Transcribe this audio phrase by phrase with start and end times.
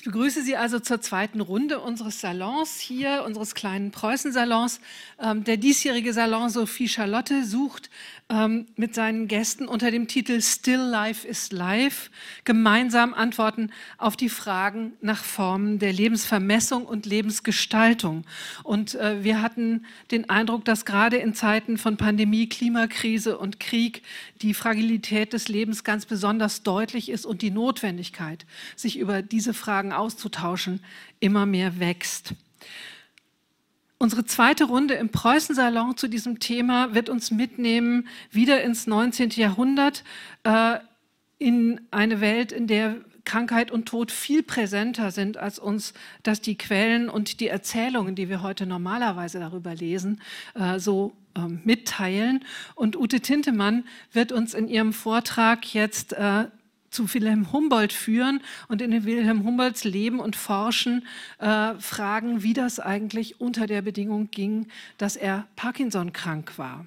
[0.00, 4.80] Ich begrüße Sie also zur zweiten Runde unseres Salons hier, unseres kleinen Preußen-Salons.
[5.18, 7.90] Ähm, der diesjährige Salon Sophie Charlotte sucht
[8.30, 12.10] ähm, mit seinen Gästen unter dem Titel Still Life is Life
[12.44, 18.24] gemeinsam Antworten auf die Fragen nach Formen der Lebensvermessung und Lebensgestaltung.
[18.62, 24.02] Und äh, wir hatten den Eindruck, dass gerade in Zeiten von Pandemie, Klimakrise und Krieg
[24.40, 28.46] die Fragilität des Lebens ganz besonders deutlich ist und die Notwendigkeit,
[28.76, 30.80] sich über diese Fragen auszutauschen,
[31.20, 32.34] immer mehr wächst.
[33.98, 39.30] Unsere zweite Runde im Preußensalon zu diesem Thema wird uns mitnehmen wieder ins 19.
[39.30, 40.04] Jahrhundert,
[40.44, 40.78] äh,
[41.38, 46.56] in eine Welt, in der Krankheit und Tod viel präsenter sind, als uns das die
[46.56, 50.20] Quellen und die Erzählungen, die wir heute normalerweise darüber lesen,
[50.54, 52.44] äh, so äh, mitteilen.
[52.74, 56.46] Und Ute Tintemann wird uns in ihrem Vortrag jetzt äh,
[56.90, 61.06] zu Wilhelm Humboldt führen und in Wilhelm Humboldts Leben und Forschen
[61.38, 64.66] äh, fragen, wie das eigentlich unter der Bedingung ging,
[64.98, 66.86] dass er Parkinson krank war.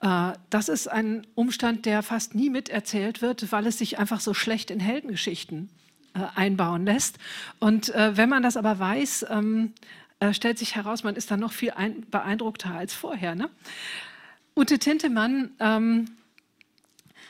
[0.00, 4.34] Äh, das ist ein Umstand, der fast nie miterzählt wird, weil es sich einfach so
[4.34, 5.70] schlecht in Heldengeschichten
[6.14, 7.18] äh, einbauen lässt.
[7.60, 9.72] Und äh, wenn man das aber weiß, ähm,
[10.20, 11.72] äh, stellt sich heraus, man ist dann noch viel
[12.10, 13.34] beeindruckter als vorher.
[13.34, 13.48] Ne?
[14.56, 16.10] Ute Tintemann ähm,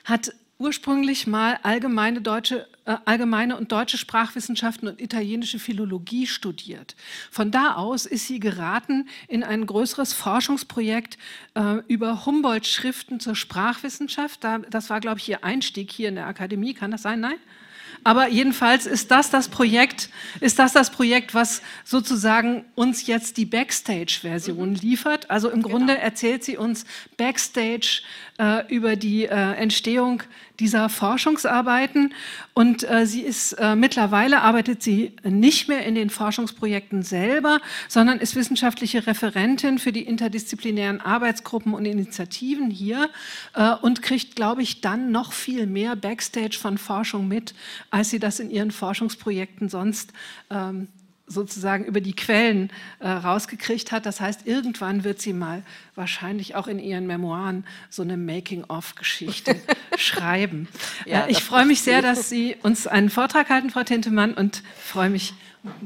[0.04, 6.94] hat ursprünglich mal allgemeine, deutsche, äh, allgemeine und deutsche Sprachwissenschaften und italienische Philologie studiert.
[7.30, 11.18] Von da aus ist sie geraten in ein größeres Forschungsprojekt
[11.54, 14.44] äh, über Humboldt-Schriften zur Sprachwissenschaft.
[14.44, 16.74] Da, das war, glaube ich, ihr Einstieg hier in der Akademie.
[16.74, 17.20] Kann das sein?
[17.20, 17.38] Nein?
[18.04, 20.10] Aber jedenfalls ist das das Projekt,
[20.40, 24.76] ist das das Projekt, was sozusagen uns jetzt die Backstage-Version mhm.
[24.76, 25.30] liefert.
[25.30, 26.04] Also im Grunde genau.
[26.04, 26.84] erzählt sie uns
[27.16, 28.02] Backstage
[28.38, 30.22] äh, über die äh, Entstehung
[30.60, 32.14] dieser Forschungsarbeiten.
[32.52, 38.20] Und äh, sie ist äh, mittlerweile arbeitet sie nicht mehr in den Forschungsprojekten selber, sondern
[38.20, 43.10] ist wissenschaftliche Referentin für die interdisziplinären Arbeitsgruppen und Initiativen hier
[43.54, 47.54] äh, und kriegt, glaube ich, dann noch viel mehr Backstage von Forschung mit,
[47.94, 50.12] als sie das in ihren Forschungsprojekten sonst
[50.50, 50.88] ähm,
[51.28, 54.04] sozusagen über die Quellen äh, rausgekriegt hat.
[54.04, 55.62] Das heißt, irgendwann wird sie mal
[55.94, 59.60] wahrscheinlich auch in ihren Memoiren so eine Making-of-Geschichte
[59.96, 60.66] schreiben.
[61.06, 64.64] Ja, äh, ich freue mich sehr, dass Sie uns einen Vortrag halten, Frau Tintemann, und
[64.76, 65.34] freue mich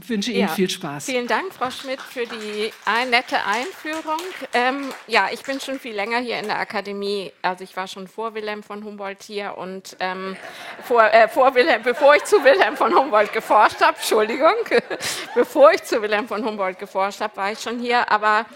[0.01, 1.05] ich wünsche Ihnen ja, viel Spaß.
[1.05, 2.73] Vielen Dank, Frau Schmidt, für die
[3.09, 4.21] nette Einführung.
[4.53, 7.33] Ähm, ja, ich bin schon viel länger hier in der Akademie.
[7.43, 10.37] Also ich war schon vor Wilhelm von Humboldt hier und ähm,
[10.83, 14.55] vor, äh, vor Wilhelm, bevor ich zu Wilhelm von Humboldt geforscht habe, Entschuldigung,
[15.35, 18.11] bevor ich zu Wilhelm von Humboldt geforscht habe, war ich schon hier.
[18.11, 18.47] Aber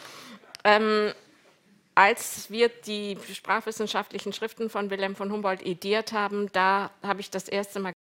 [0.65, 1.13] ähm,
[1.95, 7.49] als wir die sprachwissenschaftlichen Schriften von Wilhelm von Humboldt ediert haben, da habe ich das
[7.49, 7.93] erste Mal